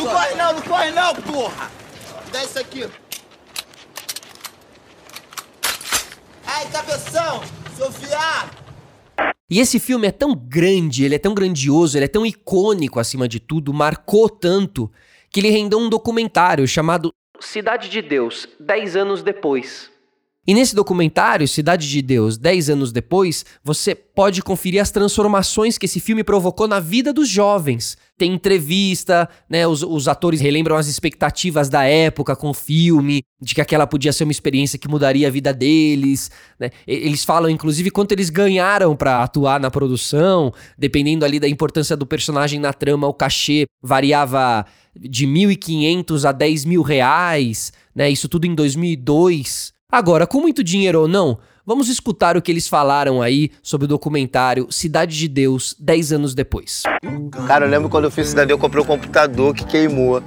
Não 0.07 0.13
corre 0.13 0.35
não, 0.35 0.53
não 0.53 0.63
corre 0.63 0.91
não, 0.93 1.15
porra! 1.17 1.71
Dá 2.33 2.45
isso 2.45 2.59
aqui. 2.61 2.89
Ai, 6.47 6.71
cabeção! 6.71 7.43
Seu 7.77 7.91
viado! 7.91 8.57
E 9.51 9.59
esse 9.59 9.81
filme 9.81 10.07
é 10.07 10.13
tão 10.13 10.33
grande, 10.35 11.05
ele 11.05 11.17
é 11.17 11.19
tão 11.19 11.35
grandioso, 11.35 11.99
ele 11.99 12.05
é 12.05 12.09
tão 12.09 12.25
icônico 12.25 13.01
acima 13.01 13.27
de 13.27 13.41
tudo, 13.41 13.73
marcou 13.75 14.29
tanto, 14.29 14.91
que 15.29 15.41
ele 15.41 15.51
rendeu 15.51 15.79
um 15.79 15.89
documentário 15.89 16.67
chamado 16.69 17.13
Cidade 17.41 17.89
de 17.89 18.01
Deus, 18.01 18.49
10 18.61 18.97
anos 18.97 19.23
depois. 19.23 19.91
E 20.47 20.55
nesse 20.55 20.77
documentário, 20.77 21.49
Cidade 21.49 21.91
de 21.91 22.01
Deus, 22.01 22.39
10 22.39 22.71
anos 22.71 22.93
depois, 22.93 23.45
você 23.65 23.95
pode 23.95 24.41
conferir 24.43 24.81
as 24.81 24.93
transformações 24.93 25.77
que 25.77 25.87
esse 25.87 25.99
filme 25.99 26.23
provocou 26.23 26.69
na 26.69 26.79
vida 26.79 27.13
dos 27.13 27.29
jovens. 27.29 27.97
Tem 28.17 28.33
entrevista, 28.33 29.29
né? 29.51 29.67
Os, 29.67 29.83
os 29.83 30.07
atores 30.07 30.41
relembram 30.41 30.77
as 30.77 30.87
expectativas 30.87 31.69
da 31.69 31.83
época 31.85 32.37
com 32.37 32.51
o 32.51 32.55
filme, 32.55 33.23
de 33.43 33.55
que 33.55 33.61
aquela 33.61 33.87
podia 33.87 34.13
ser 34.13 34.25
uma 34.25 34.33
experiência 34.33 34.79
que 34.79 34.89
mudaria 34.89 35.27
a 35.27 35.31
vida 35.31 35.53
deles. 35.53 36.31
Né? 36.59 36.71
Eles 36.87 37.25
falam, 37.25 37.51
inclusive, 37.51 37.91
quanto 37.91 38.13
eles 38.13 38.31
ganharam 38.31 38.95
para 38.97 39.23
atuar 39.23 39.61
na 39.61 39.71
produção, 39.71 40.53
dependendo 40.79 41.25
ali 41.25 41.41
da 41.41 41.49
importância 41.49 41.97
do 41.97 42.07
personagem 42.07 42.61
na 42.61 42.73
trama, 42.73 43.09
o 43.09 43.13
cachê 43.13 43.67
variava 43.83 44.65
de 44.99 45.27
1.500 45.27 46.25
a 46.25 46.33
10 46.33 46.65
mil 46.65 46.83
reais, 46.83 47.73
né? 47.95 48.09
Isso 48.09 48.29
tudo 48.29 48.47
em 48.47 48.55
2002. 48.55 49.76
Agora, 49.91 50.27
com 50.27 50.41
muito 50.41 50.65
dinheiro 50.65 51.03
ou 51.03 51.09
não, 51.09 51.39
vamos 51.65 51.89
escutar 51.89 52.37
o 52.37 52.43
que 52.43 52.51
eles 52.51 52.67
falaram 52.67 53.23
aí 53.23 53.53
sobre 53.63 53.85
o 53.85 53.89
documentário 53.89 54.67
Cidade 54.69 55.17
de 55.17 55.29
Deus 55.29 55.77
10 55.79 56.13
anos 56.13 56.35
depois. 56.35 56.83
Cara, 57.47 57.67
eu 57.67 57.71
lembro 57.71 57.89
quando 57.89 58.05
eu 58.05 58.11
fiz 58.11 58.29
Cidade, 58.31 58.51
eu 58.51 58.59
comprei 58.59 58.83
um 58.83 58.87
computador 58.87 59.55
que 59.55 59.65
queimou. 59.65 60.21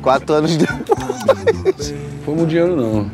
Quatro 0.00 0.34
anos 0.36 0.56
depois. 0.56 1.92
Foi 2.24 2.34
muito 2.34 2.50
dinheiro, 2.50 2.76
não. 2.76 3.10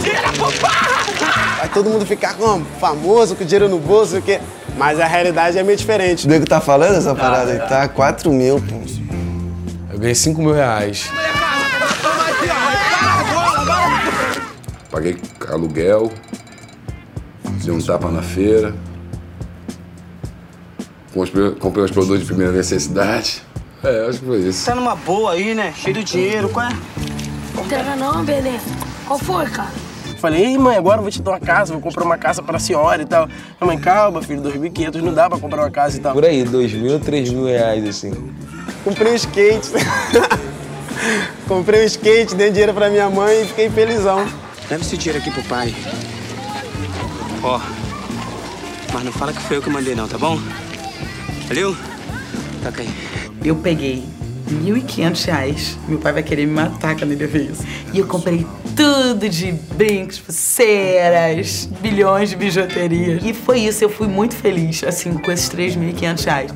Tira, 0.00 0.32
Vai 1.58 1.68
todo 1.74 1.90
mundo 1.90 2.06
ficar 2.06 2.34
como? 2.34 2.64
Famoso, 2.80 3.34
com 3.34 3.44
dinheiro 3.44 3.68
no 3.68 3.80
bolso, 3.80 4.18
o 4.18 4.22
quê? 4.22 4.40
Mas 4.76 5.00
a 5.00 5.06
realidade 5.06 5.58
é 5.58 5.62
meio 5.64 5.76
diferente. 5.76 6.26
O 6.26 6.28
nego 6.30 6.46
tá 6.46 6.60
falando 6.60 6.96
essa 6.96 7.14
parada 7.16 7.50
aí? 7.50 7.58
Tá 7.68 7.88
4 7.88 8.32
mil, 8.32 8.60
pô. 8.60 8.80
Eu 9.92 9.98
ganhei 9.98 10.14
5 10.14 10.40
mil 10.40 10.52
reais. 10.52 11.10
Paguei 14.92 15.16
aluguel, 15.48 16.12
dei 17.64 17.72
um 17.72 17.80
tapa 17.80 18.10
na 18.10 18.20
feira, 18.20 18.74
comprei 21.58 21.82
os 21.82 21.90
produtos 21.90 22.20
de 22.20 22.26
primeira 22.26 22.52
necessidade. 22.52 23.42
É, 23.82 24.06
acho 24.06 24.20
que 24.20 24.26
foi 24.26 24.40
isso. 24.40 24.66
Tá 24.66 24.74
numa 24.74 24.94
boa 24.94 25.32
aí, 25.32 25.54
né? 25.54 25.72
Cheio 25.74 25.94
de 25.94 26.04
dinheiro, 26.04 26.50
qual 26.50 26.66
é? 26.66 26.76
Não 27.54 27.66
pega 27.66 27.96
não, 27.96 28.22
beleza. 28.22 28.66
Qual 29.06 29.18
foi, 29.18 29.46
cara? 29.46 29.70
Falei, 30.18 30.44
ei 30.44 30.58
mãe, 30.58 30.76
agora 30.76 30.98
eu 30.98 31.02
vou 31.02 31.10
te 31.10 31.22
dar 31.22 31.30
uma 31.32 31.40
casa, 31.40 31.72
vou 31.72 31.80
comprar 31.80 32.04
uma 32.04 32.18
casa 32.18 32.42
pra 32.42 32.58
senhora 32.58 33.00
e 33.00 33.06
tal. 33.06 33.26
Minha 33.26 33.66
mãe, 33.66 33.78
calma, 33.78 34.20
filho, 34.20 34.42
2.500 34.42 35.00
não 35.00 35.14
dá 35.14 35.28
pra 35.28 35.38
comprar 35.38 35.62
uma 35.62 35.70
casa 35.70 35.96
e 35.96 36.00
tal. 36.00 36.12
Por 36.12 36.26
aí, 36.26 36.44
2 36.44 36.74
mil, 36.74 37.00
3 37.00 37.30
mil 37.30 37.46
reais, 37.46 37.88
assim. 37.88 38.12
Comprei 38.84 39.12
um 39.12 39.16
skate. 39.16 39.70
Comprei 41.48 41.82
um 41.82 41.86
skate, 41.86 42.34
dei 42.34 42.50
dinheiro 42.50 42.74
pra 42.74 42.90
minha 42.90 43.08
mãe 43.08 43.42
e 43.42 43.46
fiquei 43.46 43.70
felizão. 43.70 44.24
Leva 44.70 44.82
esse 44.82 44.96
dinheiro 44.96 45.18
aqui 45.18 45.30
pro 45.30 45.42
pai. 45.44 45.74
Ó. 47.42 47.60
Mas 48.92 49.04
não 49.04 49.12
fala 49.12 49.32
que 49.32 49.40
foi 49.42 49.56
eu 49.56 49.62
que 49.62 49.70
mandei 49.70 49.94
não, 49.94 50.06
tá 50.06 50.18
bom? 50.18 50.38
Valeu? 51.48 51.76
Toca 52.62 52.82
aí. 52.82 52.88
Eu 53.44 53.56
peguei 53.56 54.04
R$ 54.48 54.82
1.500. 54.82 55.76
Meu 55.88 55.98
pai 55.98 56.12
vai 56.12 56.22
querer 56.22 56.46
me 56.46 56.52
matar 56.52 56.96
quando 56.96 57.12
ele 57.12 57.26
ver 57.26 57.50
isso. 57.50 57.62
E 57.92 57.98
eu 57.98 58.06
comprei 58.06 58.46
tudo 58.76 59.28
de 59.28 59.52
brincos, 59.74 60.18
pulseiras, 60.18 61.68
bilhões 61.80 62.30
de 62.30 62.36
bijuterias. 62.36 63.22
E 63.24 63.34
foi 63.34 63.60
isso, 63.60 63.84
eu 63.84 63.90
fui 63.90 64.06
muito 64.06 64.34
feliz, 64.34 64.82
assim, 64.84 65.12
com 65.14 65.30
esses 65.30 65.48
R$ 65.48 65.68
3.500. 65.70 66.54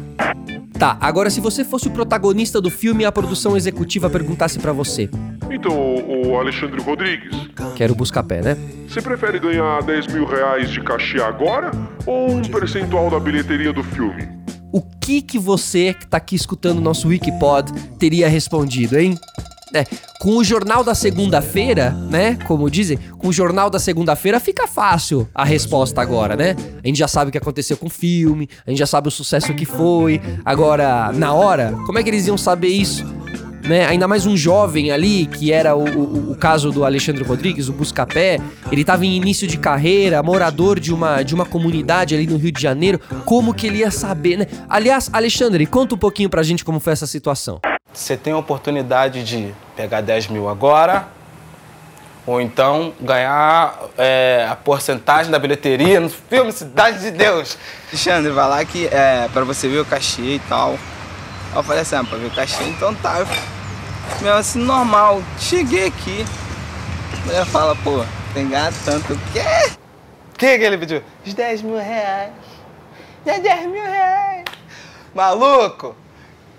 Tá, 0.79 0.99
agora 1.01 1.31
se 1.31 1.41
você 1.41 1.65
fosse 1.65 1.89
o 1.89 1.91
protagonista 1.91 2.61
do 2.61 2.71
filme 2.71 3.03
e 3.03 3.07
a 3.07 3.13
produção 3.13 3.57
executiva 3.57 4.11
perguntasse 4.11 4.59
para 4.59 4.73
você. 4.73 5.09
Então, 5.51 5.73
o 5.73 6.39
Alexandre 6.39 6.81
Rodrigues. 6.83 7.35
Quero 7.75 7.95
buscar 7.95 8.23
pé, 8.23 8.43
né? 8.43 8.57
Você 8.89 9.01
prefere 9.01 9.39
ganhar 9.39 9.83
10 9.83 10.07
mil 10.09 10.27
reais 10.27 10.71
de 10.71 10.81
cachê 10.81 11.21
agora 11.21 11.71
ou 12.05 12.33
um 12.33 12.43
percentual 12.43 13.11
da 13.11 13.21
bilheteria 13.21 13.73
do 13.73 13.83
filme? 13.83 14.29
O 14.73 14.83
que 15.01 15.23
que 15.23 15.39
você 15.39 15.95
que 15.95 16.07
tá 16.07 16.17
aqui 16.17 16.35
escutando 16.35 16.79
o 16.79 16.81
nosso 16.81 17.09
Wikipod 17.09 17.73
teria 17.99 18.29
respondido, 18.29 18.99
hein? 18.99 19.19
É, 19.75 19.85
com 20.21 20.37
o 20.37 20.45
jornal 20.45 20.85
da 20.85 20.95
segunda-feira, 20.95 21.91
né? 21.91 22.39
Como 22.47 22.71
dizem, 22.71 22.97
com 23.19 23.29
o 23.29 23.33
jornal 23.33 23.69
da 23.69 23.79
segunda-feira 23.79 24.39
fica 24.39 24.67
fácil 24.67 25.29
a 25.35 25.45
resposta 25.45 26.01
agora, 26.01 26.37
né? 26.37 26.55
A 26.83 26.87
gente 26.87 26.99
já 26.99 27.09
sabe 27.09 27.29
o 27.29 27.33
que 27.33 27.39
aconteceu 27.39 27.77
com 27.77 27.87
o 27.87 27.91
filme, 27.91 28.49
a 28.67 28.71
gente 28.71 28.79
já 28.79 28.87
sabe 28.87 29.09
o 29.09 29.11
sucesso 29.11 29.55
que 29.55 29.65
foi. 29.65 30.21
Agora, 30.45 31.13
na 31.13 31.33
hora, 31.33 31.73
como 31.85 31.99
é 31.99 32.03
que 32.03 32.11
eles 32.11 32.27
iam 32.27 32.39
saber 32.39 32.69
isso? 32.69 33.05
Né? 33.67 33.85
Ainda 33.85 34.07
mais 34.07 34.25
um 34.27 34.37
jovem 34.37 34.93
ali, 34.93 35.27
que 35.27 35.53
era 35.53 35.75
o, 35.75 35.85
o, 35.85 36.33
o 36.33 36.37
caso 36.37 36.71
do 36.71 36.85
Alexandre 36.85 37.25
Rodrigues, 37.25 37.69
o 37.69 37.73
Buscapé. 37.73 38.39
Ele 38.71 38.83
estava 38.83 39.05
em 39.05 39.17
início 39.17 39.45
de 39.49 39.59
carreira, 39.59 40.23
morador 40.23 40.79
de 40.79 40.95
uma, 40.95 41.25
de 41.25 41.35
uma 41.35 41.45
comunidade 41.45 42.15
ali 42.15 42.29
no 42.29 42.37
Rio 42.37 42.53
de 42.53 42.63
Janeiro. 42.63 43.01
Como 43.25 43.53
que 43.53 43.67
ele 43.67 43.79
ia 43.79 43.91
saber, 43.91 44.37
né? 44.37 44.47
Aliás, 44.69 45.11
Alexandre, 45.13 45.67
conta 45.67 45.97
um 45.97 45.99
pouquinho 45.99 46.31
pra 46.31 46.45
gente 46.45 46.65
como 46.65 46.79
foi 46.79 46.93
essa 46.93 47.09
situação. 47.09 47.61
Você 47.93 48.17
tem 48.17 48.33
a 48.33 48.39
oportunidade 48.39 49.25
de 49.25 49.53
pegar 49.75 50.01
10 50.01 50.29
mil 50.29 50.49
agora, 50.49 51.09
ou 52.25 52.41
então 52.41 52.93
ganhar 53.01 53.77
é, 53.99 54.47
a 54.49 54.55
porcentagem 54.55 55.33
da 55.33 55.41
bilheteria 55.41 55.99
no 55.99 56.09
filme 56.09 56.53
Cidade 56.53 57.01
de 57.01 57.11
Deus. 57.11 57.59
Alexandre, 57.89 58.31
vai 58.31 58.49
lá 58.49 58.65
que 58.65 58.87
é 58.87 59.29
pra 59.33 59.43
você 59.43 59.67
ver 59.67 59.81
o 59.81 59.85
cachê 59.85 60.37
e 60.37 60.43
tal. 60.49 60.79
Eu 61.53 61.63
falei 61.65 61.83
assim, 61.83 61.97
ah, 61.97 62.05
pra 62.05 62.17
ver 62.17 62.27
o 62.27 62.31
cachê, 62.31 62.63
então 62.65 62.95
tá. 62.95 63.27
Eu, 64.13 64.23
meu, 64.23 64.35
assim, 64.35 64.59
normal. 64.61 65.23
Cheguei 65.39 65.87
aqui. 65.87 66.25
A 67.13 67.27
mulher 67.27 67.47
fala, 67.47 67.77
pô, 67.77 68.05
tem 68.33 68.49
ganhar 68.49 68.73
tanto. 68.85 69.13
O 69.13 69.19
quê? 69.33 69.41
O 70.35 70.39
que, 70.39 70.59
que 70.59 70.65
ele 70.65 70.79
pediu? 70.79 71.03
Os 71.25 71.35
10 71.35 71.63
mil 71.63 71.79
reais. 71.79 72.33
Já 73.25 73.39
10 73.39 73.67
mil 73.67 73.83
reais. 73.83 74.45
Maluco! 75.15 75.97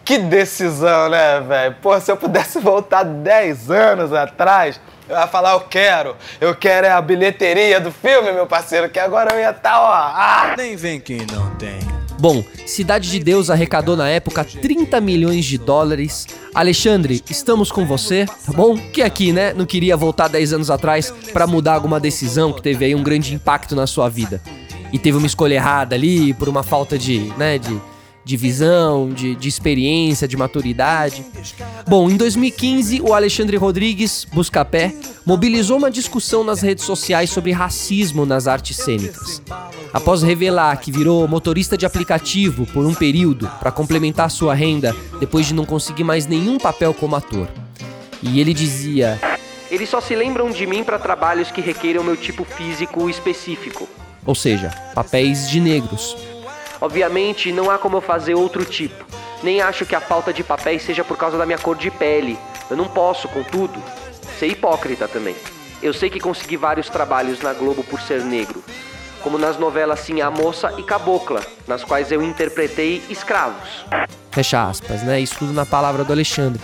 Que 0.03 0.17
decisão, 0.17 1.09
né, 1.09 1.39
velho? 1.41 1.75
Pô, 1.81 1.99
se 1.99 2.11
eu 2.11 2.17
pudesse 2.17 2.59
voltar 2.61 3.03
10 3.03 3.69
anos 3.69 4.13
atrás, 4.13 4.79
eu 5.09 5.15
ia 5.15 5.27
falar, 5.27 5.53
eu 5.53 5.61
quero. 5.61 6.15
Eu 6.39 6.55
quero 6.55 6.87
é 6.87 6.91
a 6.91 7.01
bilheteria 7.01 7.79
do 7.79 7.91
filme, 7.91 8.31
meu 8.31 8.47
parceiro, 8.47 8.89
que 8.89 8.99
agora 8.99 9.33
eu 9.33 9.39
ia 9.39 9.51
estar, 9.51 9.71
tá, 9.71 9.81
ó. 9.81 9.91
Ah! 9.91 10.55
Nem 10.57 10.75
vem 10.75 10.99
quem 10.99 11.25
não 11.31 11.49
tem. 11.55 11.79
Bom, 12.19 12.43
Cidade 12.65 13.11
de 13.11 13.19
Deus 13.19 13.49
arrecadou 13.49 13.95
na 13.95 14.09
época 14.09 14.43
30 14.43 14.99
milhões 14.99 15.45
de 15.45 15.57
dólares. 15.57 16.25
Alexandre, 16.53 17.23
estamos 17.29 17.71
com 17.71 17.85
você, 17.85 18.25
tá 18.25 18.51
bom? 18.51 18.75
Que 18.75 19.03
aqui, 19.03 19.31
né, 19.31 19.53
não 19.53 19.65
queria 19.65 19.95
voltar 19.95 20.27
10 20.27 20.53
anos 20.53 20.71
atrás 20.71 21.11
para 21.31 21.45
mudar 21.45 21.75
alguma 21.75 21.99
decisão 21.99 22.51
que 22.51 22.61
teve 22.61 22.85
aí 22.85 22.95
um 22.95 23.03
grande 23.03 23.35
impacto 23.35 23.75
na 23.75 23.85
sua 23.85 24.09
vida. 24.09 24.41
E 24.91 24.97
teve 24.97 25.17
uma 25.17 25.27
escolha 25.27 25.55
errada 25.55 25.95
ali 25.95 26.33
por 26.33 26.49
uma 26.49 26.63
falta 26.63 26.97
de, 26.97 27.31
né, 27.37 27.59
de 27.59 27.79
de 28.27 28.35
visão, 28.35 29.09
de, 29.09 29.35
de 29.35 29.47
experiência, 29.47 30.27
de 30.27 30.35
maturidade. 30.35 31.25
Bom, 31.87 32.09
em 32.09 32.17
2015, 32.17 32.99
o 32.99 33.13
Alexandre 33.13 33.55
Rodrigues, 33.55 34.27
Buscapé, 34.33 34.93
mobilizou 35.25 35.77
uma 35.77 35.89
discussão 35.89 36.43
nas 36.43 36.61
redes 36.61 36.83
sociais 36.83 37.29
sobre 37.29 37.53
racismo 37.53 38.25
nas 38.25 38.45
artes 38.45 38.75
cênicas. 38.75 39.41
Após 39.93 40.23
revelar 40.23 40.75
que 40.75 40.91
virou 40.91 41.25
motorista 41.25 41.77
de 41.77 41.85
aplicativo 41.85 42.65
por 42.65 42.85
um 42.85 42.93
período 42.93 43.49
para 43.61 43.71
complementar 43.71 44.29
sua 44.29 44.53
renda 44.53 44.93
depois 45.21 45.45
de 45.45 45.53
não 45.53 45.63
conseguir 45.63 46.03
mais 46.03 46.27
nenhum 46.27 46.57
papel 46.57 46.93
como 46.93 47.15
ator. 47.15 47.47
E 48.21 48.41
ele 48.41 48.53
dizia: 48.53 49.17
Eles 49.71 49.87
só 49.87 50.01
se 50.01 50.13
lembram 50.13 50.51
de 50.51 50.67
mim 50.67 50.83
para 50.83 50.99
trabalhos 50.99 51.49
que 51.49 51.61
requeiram 51.61 52.03
meu 52.03 52.17
tipo 52.17 52.43
físico 52.43 53.09
específico. 53.09 53.87
Ou 54.25 54.35
seja, 54.35 54.69
papéis 54.93 55.49
de 55.49 55.61
negros. 55.61 56.36
Obviamente, 56.79 57.51
não 57.51 57.69
há 57.69 57.77
como 57.77 57.97
eu 57.97 58.01
fazer 58.01 58.35
outro 58.35 58.63
tipo. 58.63 59.05
Nem 59.43 59.61
acho 59.61 59.85
que 59.85 59.95
a 59.95 60.01
falta 60.01 60.33
de 60.33 60.43
papéis 60.43 60.83
seja 60.83 61.03
por 61.03 61.17
causa 61.17 61.37
da 61.37 61.45
minha 61.45 61.57
cor 61.57 61.75
de 61.75 61.91
pele. 61.91 62.37
Eu 62.69 62.77
não 62.77 62.87
posso, 62.87 63.27
contudo, 63.27 63.81
ser 64.37 64.47
hipócrita 64.47 65.07
também. 65.07 65.35
Eu 65.81 65.93
sei 65.93 66.09
que 66.09 66.19
consegui 66.19 66.57
vários 66.57 66.89
trabalhos 66.89 67.41
na 67.41 67.53
Globo 67.53 67.83
por 67.83 68.01
ser 68.01 68.23
negro, 68.23 68.63
como 69.21 69.37
nas 69.37 69.57
novelas 69.57 69.99
Sim 69.99 70.21
a 70.21 70.31
Moça 70.31 70.73
e 70.77 70.83
Cabocla, 70.83 71.41
nas 71.67 71.83
quais 71.83 72.11
eu 72.11 72.21
interpretei 72.21 73.03
escravos. 73.09 73.85
Fecha 74.31 74.67
aspas, 74.67 75.03
né? 75.03 75.19
Isso 75.19 75.35
tudo 75.37 75.53
na 75.53 75.65
palavra 75.65 76.03
do 76.03 76.11
Alexandre. 76.11 76.61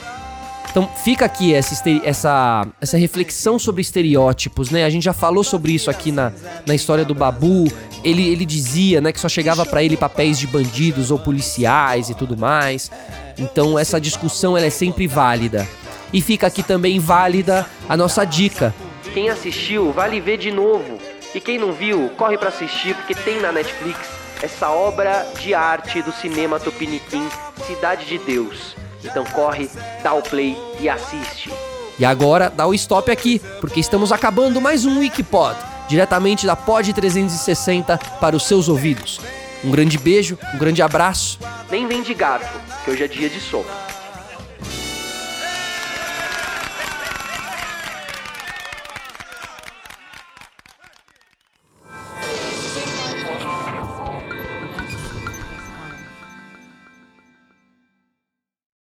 Então 0.69 0.89
fica 1.03 1.25
aqui 1.25 1.53
essa, 1.53 1.75
essa, 2.03 2.67
essa 2.81 2.97
reflexão 2.97 3.59
sobre 3.59 3.81
estereótipos, 3.81 4.71
né? 4.71 4.85
A 4.85 4.89
gente 4.89 5.03
já 5.03 5.13
falou 5.13 5.43
sobre 5.43 5.71
isso 5.71 5.89
aqui 5.89 6.11
na, 6.11 6.31
na 6.65 6.73
história 6.73 7.05
do 7.05 7.13
Babu. 7.13 7.71
Ele, 8.03 8.27
ele 8.27 8.45
dizia, 8.45 8.99
né, 8.99 9.11
que 9.11 9.19
só 9.19 9.29
chegava 9.29 9.65
para 9.65 9.83
ele 9.83 9.95
papéis 9.95 10.37
de 10.37 10.47
bandidos 10.47 11.11
ou 11.11 11.19
policiais 11.19 12.09
e 12.09 12.15
tudo 12.15 12.35
mais. 12.35 12.91
Então 13.37 13.77
essa 13.77 14.01
discussão 14.01 14.57
ela 14.57 14.65
é 14.65 14.71
sempre 14.71 15.07
válida. 15.07 15.67
E 16.11 16.21
fica 16.21 16.47
aqui 16.47 16.61
também 16.61 16.99
válida 16.99 17.65
a 17.87 17.95
nossa 17.95 18.25
dica. 18.25 18.73
Quem 19.13 19.29
assistiu, 19.29 19.91
vale 19.91 20.19
ver 20.19 20.37
de 20.37 20.51
novo. 20.51 20.97
E 21.33 21.39
quem 21.39 21.57
não 21.57 21.71
viu, 21.71 22.09
corre 22.17 22.37
para 22.37 22.49
assistir 22.49 22.95
porque 22.95 23.15
tem 23.15 23.39
na 23.39 23.51
Netflix 23.51 23.99
essa 24.41 24.69
obra 24.69 25.25
de 25.39 25.53
arte 25.53 26.01
do 26.01 26.11
cinema 26.11 26.59
tupiniquim, 26.59 27.27
Cidade 27.65 28.05
de 28.05 28.17
Deus. 28.17 28.75
Então 29.03 29.23
corre, 29.25 29.69
dá 30.01 30.13
o 30.13 30.21
play 30.21 30.57
e 30.79 30.89
assiste. 30.89 31.51
E 31.99 32.05
agora 32.05 32.49
dá 32.49 32.65
o 32.65 32.73
stop 32.73 33.11
aqui, 33.11 33.39
porque 33.61 33.79
estamos 33.79 34.11
acabando 34.11 34.59
mais 34.59 34.85
um 34.85 34.99
Wikipod, 34.99 35.55
diretamente 35.87 36.45
da 36.45 36.55
Pod 36.55 36.91
360 36.91 37.97
para 38.19 38.35
os 38.35 38.47
seus 38.47 38.67
ouvidos. 38.67 39.19
Um 39.63 39.71
grande 39.71 39.97
beijo, 39.97 40.37
um 40.53 40.57
grande 40.57 40.81
abraço. 40.81 41.39
Nem 41.69 41.87
vem 41.87 42.01
de 42.01 42.13
garfo, 42.13 42.59
que 42.83 42.91
hoje 42.91 43.03
é 43.03 43.07
dia 43.07 43.29
de 43.29 43.39
sopa. 43.39 43.82